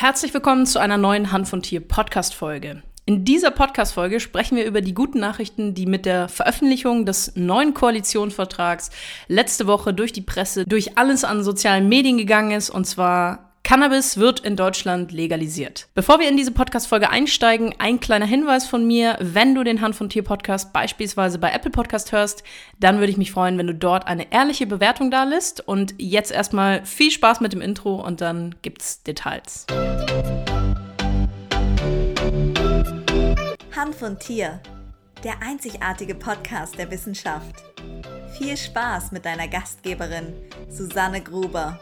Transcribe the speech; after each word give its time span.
Herzlich 0.00 0.32
willkommen 0.32 0.64
zu 0.64 0.78
einer 0.78 0.96
neuen 0.96 1.32
Hand 1.32 1.48
von 1.48 1.60
Tier 1.60 1.80
Podcast 1.80 2.32
Folge. 2.32 2.84
In 3.04 3.24
dieser 3.24 3.50
Podcast 3.50 3.94
Folge 3.94 4.20
sprechen 4.20 4.56
wir 4.56 4.64
über 4.64 4.80
die 4.80 4.94
guten 4.94 5.18
Nachrichten, 5.18 5.74
die 5.74 5.86
mit 5.86 6.06
der 6.06 6.28
Veröffentlichung 6.28 7.04
des 7.04 7.32
neuen 7.34 7.74
Koalitionsvertrags 7.74 8.90
letzte 9.26 9.66
Woche 9.66 9.92
durch 9.92 10.12
die 10.12 10.20
Presse, 10.20 10.64
durch 10.66 10.96
alles 10.96 11.24
an 11.24 11.42
sozialen 11.42 11.88
Medien 11.88 12.16
gegangen 12.16 12.52
ist 12.52 12.70
und 12.70 12.84
zwar 12.84 13.47
Cannabis 13.68 14.16
wird 14.16 14.40
in 14.40 14.56
Deutschland 14.56 15.12
legalisiert. 15.12 15.88
Bevor 15.94 16.20
wir 16.20 16.28
in 16.30 16.38
diese 16.38 16.52
Podcast-Folge 16.52 17.10
einsteigen, 17.10 17.74
ein 17.76 18.00
kleiner 18.00 18.24
Hinweis 18.24 18.66
von 18.66 18.86
mir. 18.86 19.18
Wenn 19.20 19.54
du 19.54 19.62
den 19.62 19.82
Hand 19.82 19.94
von 19.94 20.08
Tier 20.08 20.24
Podcast 20.24 20.72
beispielsweise 20.72 21.38
bei 21.38 21.52
Apple 21.52 21.70
Podcast 21.70 22.10
hörst, 22.10 22.44
dann 22.80 22.98
würde 22.98 23.10
ich 23.10 23.18
mich 23.18 23.30
freuen, 23.30 23.58
wenn 23.58 23.66
du 23.66 23.74
dort 23.74 24.06
eine 24.06 24.32
ehrliche 24.32 24.66
Bewertung 24.66 25.10
da 25.10 25.24
lässt. 25.24 25.68
Und 25.68 25.94
jetzt 25.98 26.32
erstmal 26.32 26.82
viel 26.86 27.10
Spaß 27.10 27.42
mit 27.42 27.52
dem 27.52 27.60
Intro 27.60 27.96
und 27.96 28.22
dann 28.22 28.54
gibt's 28.62 29.02
Details. 29.02 29.66
Hand 33.76 33.94
von 33.94 34.18
Tier, 34.18 34.62
der 35.22 35.42
einzigartige 35.42 36.14
Podcast 36.14 36.78
der 36.78 36.90
Wissenschaft. 36.90 37.56
Viel 38.38 38.56
Spaß 38.56 39.12
mit 39.12 39.26
deiner 39.26 39.46
Gastgeberin, 39.46 40.32
Susanne 40.70 41.20
Gruber. 41.20 41.78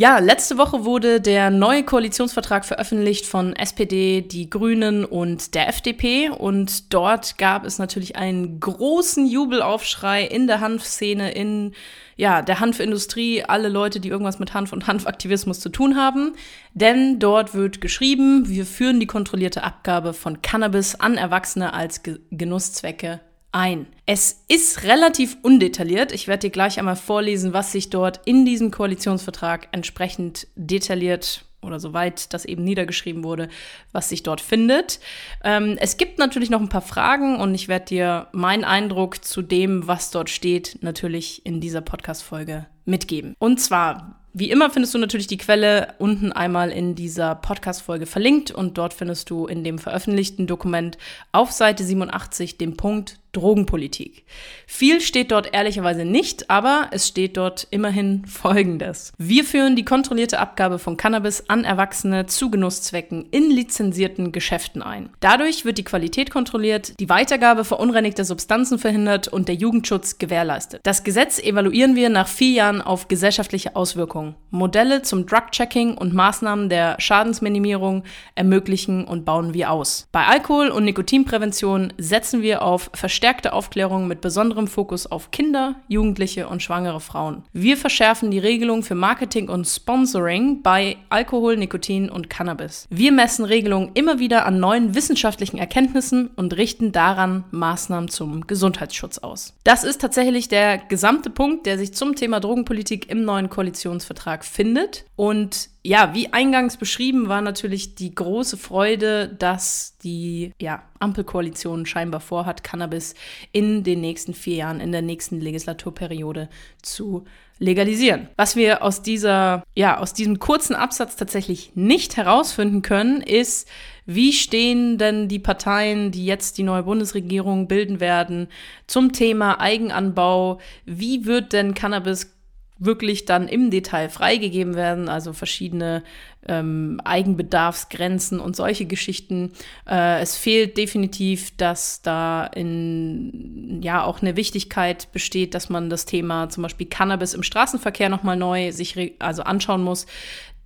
Ja, 0.00 0.20
letzte 0.20 0.58
Woche 0.58 0.84
wurde 0.84 1.20
der 1.20 1.50
neue 1.50 1.82
Koalitionsvertrag 1.82 2.64
veröffentlicht 2.64 3.26
von 3.26 3.56
SPD, 3.56 4.20
die 4.20 4.48
Grünen 4.48 5.04
und 5.04 5.56
der 5.56 5.66
FDP. 5.66 6.30
Und 6.30 6.94
dort 6.94 7.36
gab 7.36 7.64
es 7.64 7.80
natürlich 7.80 8.14
einen 8.14 8.60
großen 8.60 9.26
Jubelaufschrei 9.26 10.22
in 10.22 10.46
der 10.46 10.60
Hanfszene, 10.60 11.32
in 11.32 11.72
ja, 12.14 12.42
der 12.42 12.60
Hanfindustrie, 12.60 13.42
alle 13.42 13.68
Leute, 13.68 13.98
die 13.98 14.08
irgendwas 14.08 14.38
mit 14.38 14.54
Hanf 14.54 14.72
und 14.72 14.86
Hanfaktivismus 14.86 15.58
zu 15.58 15.68
tun 15.68 15.96
haben. 15.96 16.34
Denn 16.74 17.18
dort 17.18 17.54
wird 17.54 17.80
geschrieben, 17.80 18.48
wir 18.48 18.66
führen 18.66 19.00
die 19.00 19.06
kontrollierte 19.08 19.64
Abgabe 19.64 20.14
von 20.14 20.42
Cannabis 20.42 20.94
an 20.94 21.16
Erwachsene 21.16 21.72
als 21.74 22.02
Genusszwecke 22.30 23.18
ein. 23.52 23.86
Es 24.06 24.44
ist 24.48 24.84
relativ 24.84 25.36
undetailliert. 25.42 26.12
Ich 26.12 26.28
werde 26.28 26.48
dir 26.48 26.50
gleich 26.50 26.78
einmal 26.78 26.96
vorlesen, 26.96 27.52
was 27.52 27.72
sich 27.72 27.90
dort 27.90 28.20
in 28.24 28.44
diesem 28.44 28.70
Koalitionsvertrag 28.70 29.68
entsprechend 29.72 30.46
detailliert 30.54 31.44
oder 31.60 31.80
soweit 31.80 32.32
das 32.32 32.44
eben 32.44 32.62
niedergeschrieben 32.62 33.24
wurde, 33.24 33.48
was 33.92 34.08
sich 34.08 34.22
dort 34.22 34.40
findet. 34.40 35.00
Ähm, 35.42 35.76
es 35.80 35.96
gibt 35.96 36.18
natürlich 36.18 36.50
noch 36.50 36.60
ein 36.60 36.68
paar 36.68 36.82
Fragen 36.82 37.36
und 37.36 37.54
ich 37.54 37.68
werde 37.68 37.86
dir 37.86 38.28
meinen 38.32 38.64
Eindruck 38.64 39.24
zu 39.24 39.42
dem, 39.42 39.86
was 39.88 40.10
dort 40.10 40.30
steht, 40.30 40.78
natürlich 40.82 41.44
in 41.44 41.60
dieser 41.60 41.80
Podcast-Folge 41.80 42.66
mitgeben. 42.84 43.34
Und 43.38 43.60
zwar 43.60 44.18
wie 44.34 44.50
immer 44.50 44.70
findest 44.70 44.94
du 44.94 44.98
natürlich 44.98 45.26
die 45.26 45.38
Quelle 45.38 45.94
unten 45.98 46.32
einmal 46.32 46.70
in 46.70 46.94
dieser 46.94 47.34
Podcast-Folge 47.34 48.06
verlinkt 48.06 48.52
und 48.52 48.78
dort 48.78 48.94
findest 48.94 49.30
du 49.30 49.46
in 49.46 49.64
dem 49.64 49.78
veröffentlichten 49.78 50.46
Dokument 50.46 50.96
auf 51.32 51.50
Seite 51.50 51.82
87 51.82 52.56
den 52.56 52.76
Punkt 52.76 53.18
Drogenpolitik. 53.38 54.24
Viel 54.66 55.00
steht 55.00 55.30
dort 55.30 55.54
ehrlicherweise 55.54 56.04
nicht, 56.04 56.50
aber 56.50 56.88
es 56.90 57.06
steht 57.08 57.36
dort 57.36 57.66
immerhin 57.70 58.26
Folgendes. 58.26 59.12
Wir 59.16 59.44
führen 59.44 59.76
die 59.76 59.84
kontrollierte 59.84 60.40
Abgabe 60.40 60.78
von 60.78 60.96
Cannabis 60.96 61.44
an 61.48 61.64
Erwachsene 61.64 62.26
zu 62.26 62.50
Genusszwecken 62.50 63.26
in 63.30 63.50
lizenzierten 63.50 64.32
Geschäften 64.32 64.82
ein. 64.82 65.10
Dadurch 65.20 65.64
wird 65.64 65.78
die 65.78 65.84
Qualität 65.84 66.30
kontrolliert, 66.30 66.98
die 66.98 67.08
Weitergabe 67.08 67.64
verunreinigter 67.64 68.24
Substanzen 68.24 68.78
verhindert 68.78 69.28
und 69.28 69.46
der 69.48 69.54
Jugendschutz 69.54 70.18
gewährleistet. 70.18 70.80
Das 70.82 71.04
Gesetz 71.04 71.38
evaluieren 71.38 71.94
wir 71.94 72.08
nach 72.08 72.28
vier 72.28 72.52
Jahren 72.52 72.82
auf 72.82 73.08
gesellschaftliche 73.08 73.76
Auswirkungen. 73.76 74.34
Modelle 74.50 75.02
zum 75.02 75.26
Drug-Checking 75.26 75.96
und 75.96 76.12
Maßnahmen 76.12 76.68
der 76.68 76.96
Schadensminimierung 76.98 78.02
ermöglichen 78.34 79.04
und 79.04 79.24
bauen 79.24 79.54
wir 79.54 79.70
aus. 79.70 80.08
Bei 80.10 80.26
Alkohol- 80.26 80.70
und 80.70 80.84
Nikotinprävention 80.84 81.92
setzen 81.98 82.42
wir 82.42 82.62
auf 82.62 82.90
verstärkte 82.94 83.27
verstärkte 83.28 83.52
Aufklärung 83.52 84.08
mit 84.08 84.22
besonderem 84.22 84.66
Fokus 84.66 85.06
auf 85.06 85.30
Kinder, 85.32 85.74
Jugendliche 85.86 86.48
und 86.48 86.62
schwangere 86.62 86.98
Frauen. 86.98 87.42
Wir 87.52 87.76
verschärfen 87.76 88.30
die 88.30 88.38
Regelung 88.38 88.82
für 88.82 88.94
Marketing 88.94 89.50
und 89.50 89.66
Sponsoring 89.66 90.62
bei 90.62 90.96
Alkohol, 91.10 91.58
Nikotin 91.58 92.08
und 92.08 92.30
Cannabis. 92.30 92.86
Wir 92.88 93.12
messen 93.12 93.44
Regelungen 93.44 93.90
immer 93.92 94.18
wieder 94.18 94.46
an 94.46 94.60
neuen 94.60 94.94
wissenschaftlichen 94.94 95.58
Erkenntnissen 95.58 96.28
und 96.36 96.56
richten 96.56 96.90
daran 96.90 97.44
Maßnahmen 97.50 98.08
zum 98.08 98.46
Gesundheitsschutz 98.46 99.18
aus. 99.18 99.52
Das 99.62 99.84
ist 99.84 100.00
tatsächlich 100.00 100.48
der 100.48 100.78
gesamte 100.78 101.28
Punkt, 101.28 101.66
der 101.66 101.76
sich 101.76 101.92
zum 101.92 102.14
Thema 102.16 102.40
Drogenpolitik 102.40 103.10
im 103.10 103.26
neuen 103.26 103.50
Koalitionsvertrag 103.50 104.42
findet. 104.42 105.04
Und 105.16 105.68
ja, 105.88 106.12
wie 106.12 106.34
eingangs 106.34 106.76
beschrieben, 106.76 107.30
war 107.30 107.40
natürlich 107.40 107.94
die 107.94 108.14
große 108.14 108.58
Freude, 108.58 109.26
dass 109.28 109.96
die 110.04 110.52
ja, 110.60 110.82
Ampelkoalition 110.98 111.86
scheinbar 111.86 112.20
vorhat, 112.20 112.62
Cannabis 112.62 113.14
in 113.52 113.84
den 113.84 114.02
nächsten 114.02 114.34
vier 114.34 114.56
Jahren, 114.56 114.80
in 114.80 114.92
der 114.92 115.00
nächsten 115.00 115.40
Legislaturperiode 115.40 116.50
zu 116.82 117.24
legalisieren. 117.58 118.28
Was 118.36 118.54
wir 118.54 118.82
aus 118.82 119.00
dieser, 119.00 119.62
ja, 119.74 119.98
aus 119.98 120.12
diesem 120.12 120.38
kurzen 120.38 120.76
Absatz 120.76 121.16
tatsächlich 121.16 121.72
nicht 121.74 122.18
herausfinden 122.18 122.82
können, 122.82 123.22
ist, 123.22 123.66
wie 124.04 124.34
stehen 124.34 124.98
denn 124.98 125.26
die 125.28 125.38
Parteien, 125.38 126.10
die 126.10 126.26
jetzt 126.26 126.58
die 126.58 126.64
neue 126.64 126.82
Bundesregierung 126.82 127.66
bilden 127.66 127.98
werden, 127.98 128.48
zum 128.86 129.12
Thema 129.14 129.58
Eigenanbau? 129.58 130.60
Wie 130.84 131.24
wird 131.24 131.54
denn 131.54 131.72
Cannabis 131.72 132.37
wirklich 132.78 133.24
dann 133.24 133.48
im 133.48 133.70
Detail 133.70 134.08
freigegeben 134.08 134.74
werden, 134.74 135.08
also 135.08 135.32
verschiedene 135.32 136.02
ähm, 136.48 137.00
Eigenbedarfsgrenzen 137.04 138.40
und 138.40 138.56
solche 138.56 138.86
Geschichten. 138.86 139.52
Äh, 139.88 140.20
es 140.20 140.36
fehlt 140.36 140.76
definitiv, 140.76 141.56
dass 141.56 142.02
da 142.02 142.46
in 142.46 143.80
ja 143.82 144.02
auch 144.02 144.22
eine 144.22 144.36
Wichtigkeit 144.36 145.12
besteht, 145.12 145.54
dass 145.54 145.68
man 145.68 145.90
das 145.90 146.04
Thema 146.04 146.48
zum 146.48 146.62
Beispiel 146.62 146.86
Cannabis 146.86 147.34
im 147.34 147.42
Straßenverkehr 147.42 148.08
nochmal 148.08 148.36
neu 148.36 148.72
sich 148.72 149.14
also 149.20 149.42
anschauen 149.42 149.82
muss 149.82 150.06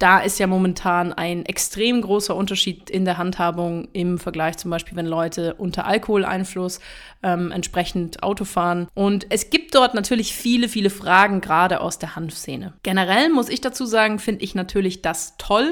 da 0.03 0.19
ist 0.19 0.41
ja 0.41 0.49
momentan 0.49 1.13
ein 1.13 1.47
extrem 1.47 2.01
großer 2.03 2.35
Unterschied 2.35 2.91
in 2.91 3.05
der 3.05 3.19
Handhabung 3.19 3.87
im 3.93 4.19
Vergleich 4.19 4.57
zum 4.57 4.69
Beispiel, 4.73 4.97
wenn 4.97 5.07
Leute 5.07 5.55
unter 5.55 5.87
Alkoholeinfluss 5.87 6.81
ähm, 7.23 7.53
entsprechend 7.53 8.21
Auto 8.21 8.45
fahren. 8.45 8.89
Und 8.95 9.27
es 9.31 9.51
gibt 9.51 9.77
dort 9.77 9.95
natürlich 9.95 10.35
viele, 10.35 10.69
viele 10.69 10.91
Fragen, 10.91 11.41
gerade 11.41 11.81
aus 11.81 12.01
der 12.01 12.17
Hanfszene. 12.17 12.73
Generell 12.83 13.31
muss 13.31 13.49
ich 13.49 13.61
dazu 13.61 13.87
sagen, 13.87 14.19
finde 14.19 14.43
ich 14.43 14.57
natürlich 14.57 15.03
das 15.03 15.37
toll, 15.39 15.72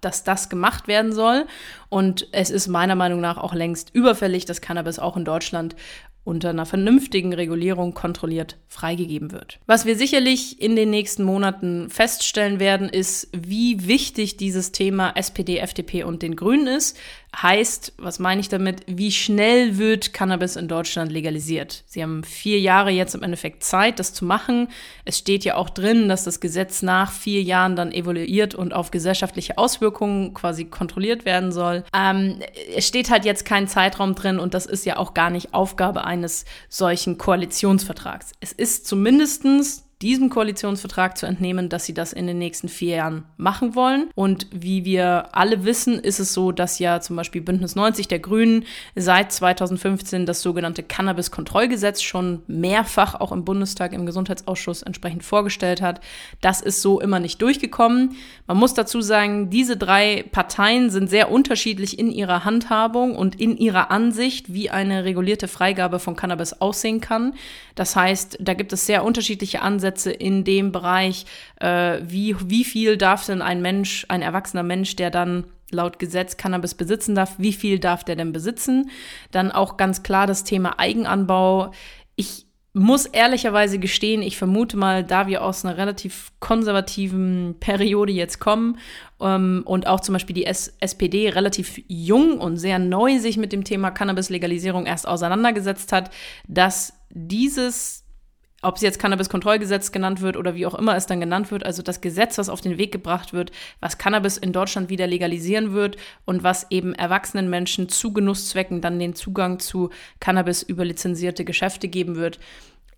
dass 0.00 0.24
das 0.24 0.48
gemacht 0.48 0.88
werden 0.88 1.12
soll. 1.12 1.46
Und 1.88 2.28
es 2.32 2.50
ist 2.50 2.68
meiner 2.68 2.94
Meinung 2.94 3.20
nach 3.20 3.38
auch 3.38 3.54
längst 3.54 3.94
überfällig, 3.94 4.44
dass 4.44 4.60
Cannabis 4.60 4.98
auch 4.98 5.16
in 5.16 5.24
Deutschland 5.24 5.76
unter 6.26 6.50
einer 6.50 6.66
vernünftigen 6.66 7.32
Regulierung 7.32 7.94
kontrolliert 7.94 8.56
freigegeben 8.66 9.30
wird. 9.30 9.60
Was 9.66 9.86
wir 9.86 9.94
sicherlich 9.94 10.60
in 10.60 10.74
den 10.74 10.90
nächsten 10.90 11.22
Monaten 11.22 11.88
feststellen 11.88 12.58
werden, 12.58 12.88
ist, 12.88 13.28
wie 13.32 13.86
wichtig 13.86 14.36
dieses 14.36 14.72
Thema 14.72 15.12
SPD, 15.14 15.58
FDP 15.58 16.02
und 16.02 16.22
den 16.22 16.34
Grünen 16.34 16.66
ist. 16.66 16.98
Heißt, 17.40 17.92
was 17.98 18.18
meine 18.18 18.40
ich 18.40 18.48
damit? 18.48 18.80
Wie 18.88 19.12
schnell 19.12 19.78
wird 19.78 20.12
Cannabis 20.12 20.56
in 20.56 20.66
Deutschland 20.66 21.12
legalisiert? 21.12 21.84
Sie 21.86 22.02
haben 22.02 22.24
vier 22.24 22.58
Jahre 22.58 22.90
jetzt 22.90 23.14
im 23.14 23.22
Endeffekt 23.22 23.62
Zeit, 23.62 24.00
das 24.00 24.12
zu 24.12 24.24
machen. 24.24 24.68
Es 25.04 25.18
steht 25.18 25.44
ja 25.44 25.54
auch 25.54 25.70
drin, 25.70 26.08
dass 26.08 26.24
das 26.24 26.40
Gesetz 26.40 26.82
nach 26.82 27.12
vier 27.12 27.42
Jahren 27.42 27.76
dann 27.76 27.92
evaluiert 27.92 28.56
und 28.56 28.72
auf 28.72 28.90
gesellschaftliche 28.90 29.58
Auswirkungen 29.58 29.85
quasi 29.90 30.66
kontrolliert 30.66 31.24
werden 31.24 31.52
soll. 31.52 31.84
Ähm, 31.94 32.40
es 32.74 32.86
steht 32.86 33.10
halt 33.10 33.24
jetzt 33.24 33.44
kein 33.44 33.68
Zeitraum 33.68 34.14
drin 34.14 34.38
und 34.38 34.54
das 34.54 34.66
ist 34.66 34.84
ja 34.84 34.96
auch 34.96 35.14
gar 35.14 35.30
nicht 35.30 35.54
Aufgabe 35.54 36.04
eines 36.04 36.44
solchen 36.68 37.18
Koalitionsvertrags. 37.18 38.32
Es 38.40 38.52
ist 38.52 38.86
zumindestens 38.86 39.85
diesem 40.02 40.28
Koalitionsvertrag 40.28 41.16
zu 41.16 41.24
entnehmen, 41.24 41.70
dass 41.70 41.86
sie 41.86 41.94
das 41.94 42.12
in 42.12 42.26
den 42.26 42.36
nächsten 42.36 42.68
vier 42.68 42.96
Jahren 42.96 43.24
machen 43.38 43.74
wollen. 43.74 44.10
Und 44.14 44.46
wie 44.52 44.84
wir 44.84 45.34
alle 45.34 45.64
wissen, 45.64 45.98
ist 45.98 46.20
es 46.20 46.34
so, 46.34 46.52
dass 46.52 46.78
ja 46.78 47.00
zum 47.00 47.16
Beispiel 47.16 47.40
Bündnis 47.40 47.76
90 47.76 48.06
der 48.06 48.18
Grünen 48.18 48.64
seit 48.94 49.32
2015 49.32 50.26
das 50.26 50.42
sogenannte 50.42 50.82
Cannabis-Kontrollgesetz 50.82 52.02
schon 52.02 52.42
mehrfach 52.46 53.14
auch 53.14 53.32
im 53.32 53.46
Bundestag 53.46 53.94
im 53.94 54.04
Gesundheitsausschuss 54.04 54.82
entsprechend 54.82 55.24
vorgestellt 55.24 55.80
hat. 55.80 56.00
Das 56.42 56.60
ist 56.60 56.82
so 56.82 57.00
immer 57.00 57.18
nicht 57.18 57.40
durchgekommen. 57.40 58.16
Man 58.46 58.58
muss 58.58 58.74
dazu 58.74 59.00
sagen, 59.00 59.48
diese 59.48 59.78
drei 59.78 60.26
Parteien 60.30 60.90
sind 60.90 61.08
sehr 61.08 61.30
unterschiedlich 61.30 61.98
in 61.98 62.10
ihrer 62.10 62.44
Handhabung 62.44 63.16
und 63.16 63.40
in 63.40 63.56
ihrer 63.56 63.90
Ansicht, 63.90 64.52
wie 64.52 64.68
eine 64.68 65.04
regulierte 65.04 65.48
Freigabe 65.48 66.00
von 66.00 66.16
Cannabis 66.16 66.52
aussehen 66.60 67.00
kann. 67.00 67.32
Das 67.74 67.96
heißt, 67.96 68.38
da 68.40 68.52
gibt 68.52 68.74
es 68.74 68.84
sehr 68.84 69.02
unterschiedliche 69.02 69.62
Ansätze 69.62 69.85
Ansätze 69.86 70.10
in 70.10 70.44
dem 70.44 70.72
Bereich, 70.72 71.26
äh, 71.60 72.00
wie, 72.02 72.36
wie 72.44 72.64
viel 72.64 72.96
darf 72.96 73.24
denn 73.26 73.42
ein 73.42 73.62
Mensch, 73.62 74.04
ein 74.08 74.22
erwachsener 74.22 74.62
Mensch, 74.62 74.96
der 74.96 75.10
dann 75.10 75.44
laut 75.70 75.98
Gesetz 75.98 76.36
Cannabis 76.36 76.74
besitzen 76.74 77.14
darf, 77.14 77.34
wie 77.38 77.52
viel 77.52 77.78
darf 77.78 78.04
der 78.04 78.16
denn 78.16 78.32
besitzen? 78.32 78.90
Dann 79.30 79.50
auch 79.52 79.76
ganz 79.76 80.02
klar 80.02 80.26
das 80.26 80.44
Thema 80.44 80.78
Eigenanbau. 80.78 81.72
Ich 82.16 82.46
muss 82.72 83.06
ehrlicherweise 83.06 83.78
gestehen, 83.78 84.22
ich 84.22 84.36
vermute 84.36 84.76
mal, 84.76 85.02
da 85.02 85.26
wir 85.26 85.42
aus 85.42 85.64
einer 85.64 85.78
relativ 85.78 86.30
konservativen 86.40 87.56
Periode 87.58 88.12
jetzt 88.12 88.38
kommen 88.38 88.78
ähm, 89.20 89.62
und 89.64 89.86
auch 89.86 90.00
zum 90.00 90.12
Beispiel 90.12 90.34
die 90.34 90.44
S 90.44 90.76
SPD 90.80 91.30
relativ 91.30 91.80
jung 91.88 92.38
und 92.38 92.58
sehr 92.58 92.78
neu 92.78 93.18
sich 93.18 93.38
mit 93.38 93.52
dem 93.52 93.64
Thema 93.64 93.90
Cannabis-Legalisierung 93.92 94.84
erst 94.84 95.08
auseinandergesetzt 95.08 95.90
hat, 95.92 96.10
dass 96.48 96.92
dieses 97.10 98.05
ob 98.66 98.76
es 98.76 98.82
jetzt 98.82 98.98
Cannabis-Kontrollgesetz 98.98 99.92
genannt 99.92 100.20
wird 100.20 100.36
oder 100.36 100.56
wie 100.56 100.66
auch 100.66 100.74
immer 100.74 100.96
es 100.96 101.06
dann 101.06 101.20
genannt 101.20 101.52
wird, 101.52 101.64
also 101.64 101.82
das 101.82 102.00
Gesetz, 102.00 102.36
was 102.36 102.48
auf 102.48 102.60
den 102.60 102.78
Weg 102.78 102.90
gebracht 102.90 103.32
wird, 103.32 103.52
was 103.78 103.96
Cannabis 103.96 104.36
in 104.38 104.52
Deutschland 104.52 104.90
wieder 104.90 105.06
legalisieren 105.06 105.72
wird 105.72 105.96
und 106.24 106.42
was 106.42 106.68
eben 106.70 106.92
erwachsenen 106.92 107.48
Menschen 107.48 107.88
zu 107.88 108.12
Genusszwecken 108.12 108.80
dann 108.80 108.98
den 108.98 109.14
Zugang 109.14 109.60
zu 109.60 109.90
Cannabis 110.18 110.64
über 110.64 110.84
lizenzierte 110.84 111.44
Geschäfte 111.44 111.86
geben 111.86 112.16
wird, 112.16 112.40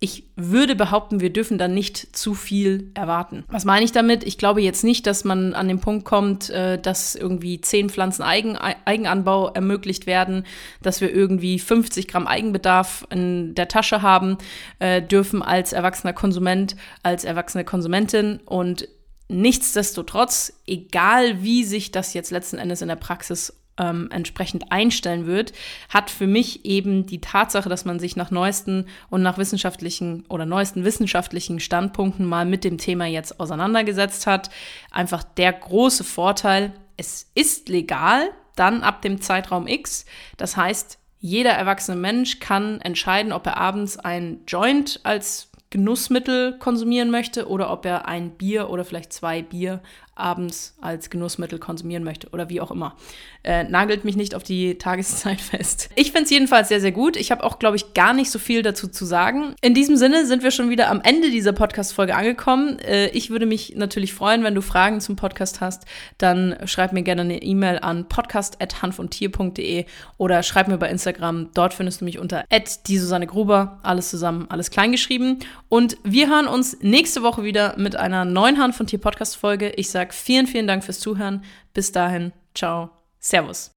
ich 0.01 0.23
würde 0.37 0.77
behaupten, 0.77 1.19
wir 1.19 1.33
dürfen 1.33 1.57
da 1.57 1.67
nicht 1.67 2.15
zu 2.15 2.33
viel 2.33 2.89
erwarten. 2.93 3.43
Was 3.49 3.65
meine 3.65 3.83
ich 3.83 3.91
damit? 3.91 4.23
Ich 4.23 4.37
glaube 4.37 4.61
jetzt 4.61 4.85
nicht, 4.85 5.05
dass 5.05 5.25
man 5.25 5.53
an 5.53 5.67
den 5.67 5.81
Punkt 5.81 6.05
kommt, 6.05 6.49
äh, 6.49 6.79
dass 6.79 7.15
irgendwie 7.15 7.59
zehn 7.59 7.89
Pflanzen 7.89 8.23
Eigen, 8.23 8.57
Eigenanbau 8.57 9.49
ermöglicht 9.49 10.07
werden, 10.07 10.45
dass 10.81 11.01
wir 11.01 11.13
irgendwie 11.13 11.59
50 11.59 12.07
Gramm 12.07 12.27
Eigenbedarf 12.27 13.05
in 13.09 13.55
der 13.55 13.67
Tasche 13.67 14.01
haben 14.01 14.37
äh, 14.79 15.01
dürfen 15.01 15.43
als 15.43 15.73
erwachsener 15.73 16.13
Konsument, 16.13 16.77
als 17.03 17.25
erwachsene 17.25 17.65
Konsumentin 17.65 18.39
und 18.45 18.87
Nichtsdestotrotz, 19.31 20.53
egal 20.65 21.43
wie 21.43 21.63
sich 21.63 21.91
das 21.91 22.15
jetzt 22.15 22.31
letzten 22.31 22.57
Endes 22.57 22.81
in 22.81 22.87
der 22.87 22.95
Praxis 22.95 23.58
ähm, 23.79 24.09
entsprechend 24.11 24.71
einstellen 24.71 25.25
wird, 25.25 25.53
hat 25.89 26.09
für 26.09 26.27
mich 26.27 26.65
eben 26.65 27.05
die 27.05 27.21
Tatsache, 27.21 27.69
dass 27.69 27.85
man 27.85 27.99
sich 27.99 28.15
nach 28.15 28.29
neuesten 28.29 28.85
und 29.09 29.21
nach 29.23 29.37
wissenschaftlichen 29.37 30.25
oder 30.29 30.45
neuesten 30.45 30.83
wissenschaftlichen 30.83 31.59
Standpunkten 31.59 32.25
mal 32.25 32.45
mit 32.45 32.63
dem 32.63 32.77
Thema 32.77 33.05
jetzt 33.05 33.39
auseinandergesetzt 33.39 34.27
hat, 34.27 34.49
einfach 34.91 35.23
der 35.23 35.53
große 35.53 36.03
Vorteil, 36.03 36.73
es 36.97 37.31
ist 37.33 37.69
legal, 37.69 38.29
dann 38.55 38.83
ab 38.83 39.01
dem 39.01 39.21
Zeitraum 39.21 39.67
X. 39.67 40.05
Das 40.37 40.57
heißt, 40.57 40.99
jeder 41.19 41.51
erwachsene 41.51 41.97
Mensch 41.97 42.39
kann 42.39 42.81
entscheiden, 42.81 43.31
ob 43.31 43.45
er 43.45 43.57
abends 43.57 43.97
ein 43.97 44.41
Joint 44.47 44.99
als 45.03 45.49
Genussmittel 45.69 46.57
konsumieren 46.57 47.11
möchte 47.11 47.47
oder 47.47 47.71
ob 47.71 47.85
er 47.85 48.07
ein 48.07 48.31
Bier 48.31 48.69
oder 48.69 48.83
vielleicht 48.83 49.13
zwei 49.13 49.41
Bier 49.41 49.81
abends 50.19 50.75
als 50.81 51.09
Genussmittel 51.09 51.59
konsumieren 51.59 52.03
möchte 52.03 52.29
oder 52.29 52.49
wie 52.49 52.61
auch 52.61 52.71
immer. 52.71 52.95
Äh, 53.43 53.63
nagelt 53.63 54.05
mich 54.05 54.15
nicht 54.15 54.35
auf 54.35 54.43
die 54.43 54.77
Tageszeit 54.77 55.41
fest. 55.41 55.89
Ich 55.95 56.11
finde 56.11 56.25
es 56.25 56.29
jedenfalls 56.29 56.67
sehr, 56.67 56.81
sehr 56.81 56.91
gut. 56.91 57.15
Ich 57.15 57.31
habe 57.31 57.43
auch, 57.43 57.59
glaube 57.59 57.77
ich, 57.77 57.93
gar 57.93 58.13
nicht 58.13 58.31
so 58.31 58.39
viel 58.39 58.61
dazu 58.61 58.87
zu 58.87 59.05
sagen. 59.05 59.55
In 59.61 59.73
diesem 59.73 59.95
Sinne 59.95 60.25
sind 60.25 60.43
wir 60.43 60.51
schon 60.51 60.69
wieder 60.69 60.89
am 60.89 61.01
Ende 61.01 61.31
dieser 61.31 61.53
Podcast-Folge 61.53 62.15
angekommen. 62.15 62.79
Äh, 62.79 63.07
ich 63.09 63.29
würde 63.29 63.45
mich 63.45 63.75
natürlich 63.75 64.13
freuen, 64.13 64.43
wenn 64.43 64.55
du 64.55 64.61
Fragen 64.61 65.01
zum 65.01 65.15
Podcast 65.15 65.61
hast. 65.61 65.85
Dann 66.17 66.57
schreib 66.65 66.93
mir 66.93 67.03
gerne 67.03 67.21
eine 67.21 67.41
E-Mail 67.41 67.79
an 67.79 68.07
podcast.hanfundtier.de 68.09 69.85
oder 70.17 70.43
schreib 70.43 70.67
mir 70.67 70.77
bei 70.77 70.89
Instagram. 70.89 71.49
Dort 71.53 71.73
findest 71.73 72.01
du 72.01 72.05
mich 72.05 72.19
unter 72.19 72.43
die 72.87 72.97
Susanne 72.97 73.27
Gruber. 73.27 73.79
Alles 73.83 74.09
zusammen, 74.09 74.47
alles 74.49 74.71
kleingeschrieben. 74.71 75.39
Und 75.69 75.97
wir 76.03 76.29
hören 76.29 76.47
uns 76.47 76.77
nächste 76.81 77.23
Woche 77.23 77.43
wieder 77.43 77.75
mit 77.77 77.95
einer 77.95 78.25
neuen 78.25 78.57
Hanf 78.57 78.79
und 78.79 78.87
Tier 78.87 78.99
Podcast-Folge. 78.99 79.69
Ich 79.69 79.89
sage 80.09 80.13
vielen, 80.13 80.47
vielen 80.47 80.67
Dank 80.67 80.83
fürs 80.83 80.99
Zuhören. 80.99 81.43
Bis 81.73 81.91
dahin, 81.91 82.33
ciao. 82.53 82.89
Servus. 83.19 83.71